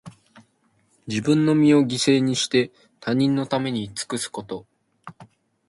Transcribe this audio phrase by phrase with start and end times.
[1.05, 4.65] 自分の身を犠牲にして、他人のために尽くすこと。